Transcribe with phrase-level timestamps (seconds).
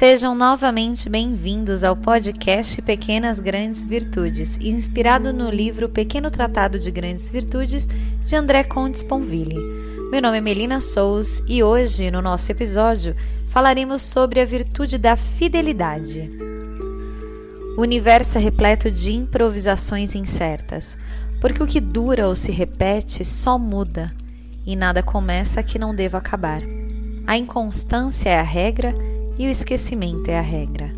[0.00, 7.28] Sejam novamente bem-vindos ao podcast Pequenas Grandes Virtudes, inspirado no livro Pequeno Tratado de Grandes
[7.28, 7.86] Virtudes
[8.24, 9.58] de André Contes Ponville.
[10.10, 13.14] Meu nome é Melina Sous e hoje, no nosso episódio,
[13.48, 16.30] falaremos sobre a virtude da fidelidade.
[17.76, 20.96] O universo é repleto de improvisações incertas,
[21.42, 24.10] porque o que dura ou se repete só muda,
[24.64, 26.62] e nada começa que não deva acabar.
[27.26, 28.94] A inconstância é a regra
[29.40, 30.92] e o esquecimento é a regra.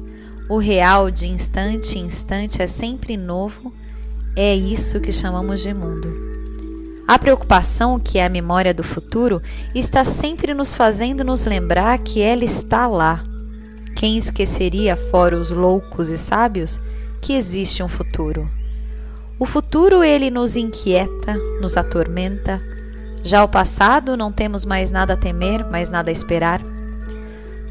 [0.48, 3.72] O real de instante em instante é sempre novo,
[4.34, 6.12] é isso que chamamos de mundo.
[7.06, 9.40] A preocupação, que é a memória do futuro,
[9.72, 13.24] está sempre nos fazendo nos lembrar que ela está lá.
[13.94, 16.80] Quem esqueceria, fora os loucos e sábios,
[17.20, 18.50] que existe um futuro?
[19.38, 22.60] O futuro ele nos inquieta, nos atormenta.
[23.22, 26.71] Já o passado não temos mais nada a temer, mais nada a esperar.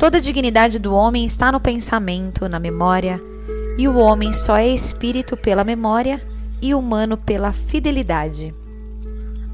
[0.01, 3.21] Toda a dignidade do homem está no pensamento, na memória,
[3.77, 6.19] e o homem só é espírito pela memória
[6.59, 8.51] e humano pela fidelidade.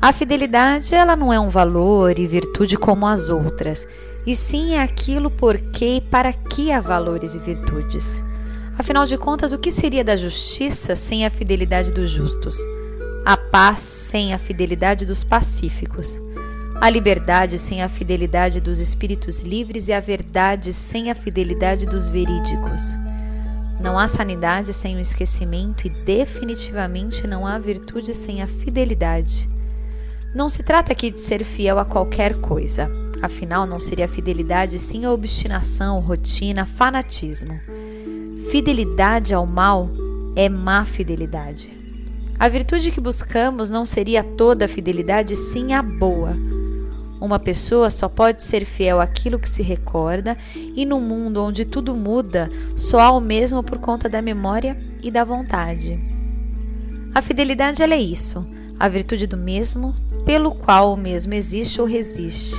[0.02, 3.86] A fidelidade ela não é um valor e virtude como as outras,
[4.26, 8.24] e sim é aquilo por que e para que há valores e virtudes.
[8.78, 12.56] Afinal de contas, o que seria da justiça sem a fidelidade dos justos?
[13.26, 16.18] A paz sem a fidelidade dos pacíficos?
[16.80, 22.08] A liberdade sem a fidelidade dos espíritos livres e a verdade sem a fidelidade dos
[22.08, 22.94] verídicos.
[23.82, 29.50] Não há sanidade sem o esquecimento e definitivamente não há virtude sem a fidelidade.
[30.36, 32.88] Não se trata aqui de ser fiel a qualquer coisa.
[33.24, 37.60] Afinal, não seria fidelidade sim a obstinação, rotina, fanatismo.
[38.52, 39.90] Fidelidade ao mal
[40.36, 41.72] é má fidelidade.
[42.40, 46.38] A virtude que buscamos não seria toda fidelidade, sim a boa
[47.20, 51.96] uma pessoa só pode ser fiel àquilo que se recorda, e no mundo onde tudo
[51.96, 56.00] muda, só há o mesmo por conta da memória e da vontade.
[57.14, 58.46] A fidelidade é isso,
[58.80, 62.56] a virtude do mesmo, pelo qual o mesmo existe ou resiste.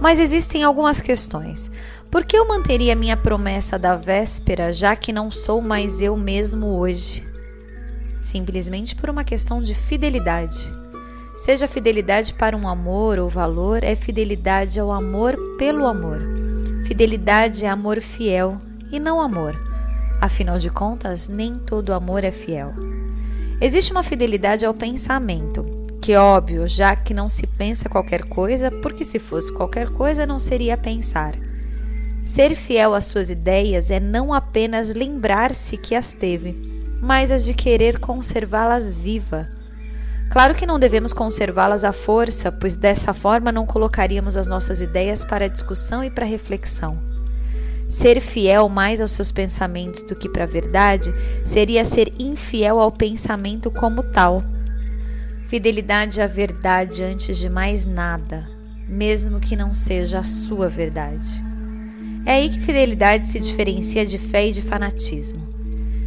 [0.00, 1.70] Mas existem algumas questões.
[2.10, 6.78] Por que eu manteria minha promessa da véspera, já que não sou mais eu mesmo
[6.78, 7.26] hoje?
[8.20, 10.72] Simplesmente por uma questão de fidelidade.
[11.46, 16.18] Seja fidelidade para um amor ou valor, é fidelidade ao amor pelo amor.
[16.88, 19.56] Fidelidade é amor fiel e não amor.
[20.20, 22.74] Afinal de contas, nem todo amor é fiel.
[23.60, 25.64] Existe uma fidelidade ao pensamento,
[26.02, 30.26] que é óbvio, já que não se pensa qualquer coisa, porque se fosse qualquer coisa
[30.26, 31.36] não seria pensar.
[32.24, 36.56] Ser fiel às suas ideias é não apenas lembrar-se que as teve,
[37.00, 39.54] mas as de querer conservá-las viva
[40.30, 45.24] Claro que não devemos conservá-las à força, pois dessa forma não colocaríamos as nossas ideias
[45.24, 46.98] para discussão e para reflexão.
[47.88, 52.90] Ser fiel mais aos seus pensamentos do que para a verdade seria ser infiel ao
[52.90, 54.42] pensamento como tal.
[55.46, 58.48] Fidelidade à verdade antes de mais nada,
[58.88, 61.44] mesmo que não seja a sua verdade.
[62.26, 65.46] É aí que fidelidade se diferencia de fé e de fanatismo.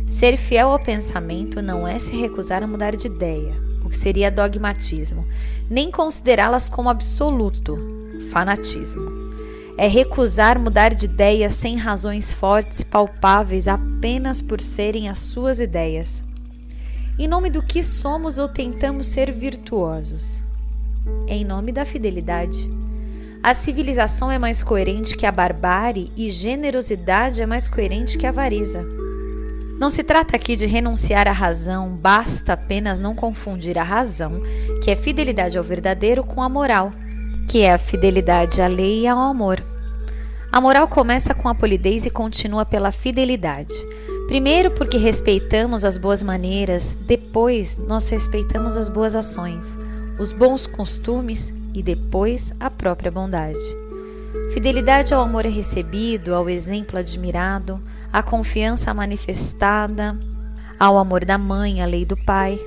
[0.09, 5.27] Ser fiel ao pensamento não é se recusar a mudar de ideia que seria dogmatismo,
[5.69, 7.77] nem considerá-las como absoluto,
[8.31, 9.29] fanatismo.
[9.77, 16.23] É recusar mudar de ideia sem razões fortes palpáveis apenas por serem as suas ideias.
[17.17, 20.41] Em nome do que somos ou tentamos ser virtuosos?
[21.27, 22.69] Em nome da fidelidade.
[23.41, 28.29] A civilização é mais coerente que a barbárie e generosidade é mais coerente que a
[28.29, 28.85] avareza.
[29.79, 34.41] Não se trata aqui de renunciar à razão, basta apenas não confundir a razão,
[34.83, 36.91] que é fidelidade ao verdadeiro, com a moral,
[37.47, 39.63] que é a fidelidade à lei e ao amor.
[40.51, 43.73] A moral começa com a polidez e continua pela fidelidade.
[44.27, 49.77] Primeiro, porque respeitamos as boas maneiras, depois, nós respeitamos as boas ações,
[50.19, 53.57] os bons costumes e depois a própria bondade.
[54.53, 57.79] Fidelidade ao amor recebido, ao exemplo admirado,
[58.11, 60.17] à confiança manifestada,
[60.79, 62.59] ao amor da mãe, à lei do pai.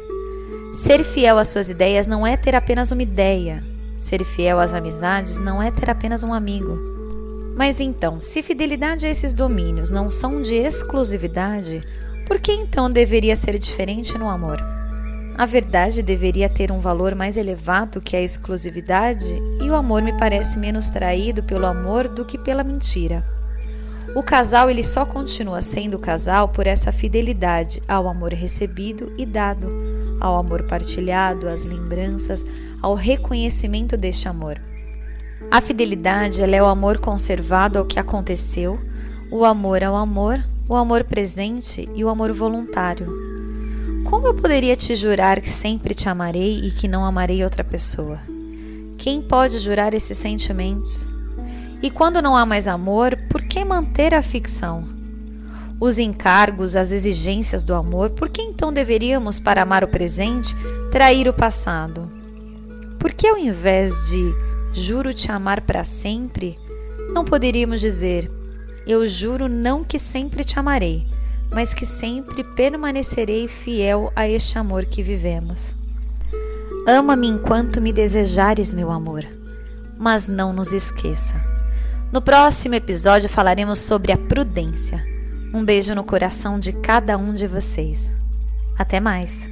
[0.75, 3.63] Ser fiel às suas ideias não é ter apenas uma ideia.
[4.01, 6.79] Ser fiel às amizades não é ter apenas um amigo.
[7.57, 11.83] Mas então, se fidelidade a esses domínios não são de exclusividade,
[12.27, 14.59] por que então deveria ser diferente no amor?
[15.37, 20.17] A verdade deveria ter um valor mais elevado que a exclusividade, e o amor me
[20.17, 23.25] parece menos traído pelo amor do que pela mentira.
[24.15, 29.69] O casal ele só continua sendo casal por essa fidelidade ao amor recebido e dado,
[30.21, 32.45] ao amor partilhado, às lembranças,
[32.81, 34.61] ao reconhecimento deste amor.
[35.51, 38.79] A fidelidade é o amor conservado ao que aconteceu,
[39.31, 43.07] O amor ao amor, o amor presente e o amor voluntário.
[44.05, 48.21] Como eu poderia te jurar que sempre te amarei e que não amarei outra pessoa?
[48.99, 51.09] Quem pode jurar esses sentimentos?
[51.83, 54.85] E quando não há mais amor, por que manter a ficção?
[55.81, 60.55] Os encargos, as exigências do amor, por que então deveríamos, para amar o presente,
[60.93, 62.09] trair o passado?
[63.01, 64.33] Por que ao invés de
[64.81, 66.57] juro te amar para sempre,
[67.13, 68.31] não poderíamos dizer
[68.87, 71.07] eu juro não que sempre te amarei,
[71.53, 75.75] mas que sempre permanecerei fiel a este amor que vivemos.
[76.87, 79.25] Ama-me enquanto me desejares, meu amor,
[79.97, 81.52] mas não nos esqueça.
[82.13, 85.03] No próximo episódio falaremos sobre a prudência.
[85.55, 88.13] Um beijo no coração de cada um de vocês.
[88.79, 89.49] Até mais!